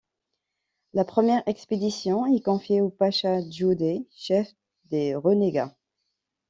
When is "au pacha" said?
2.81-3.39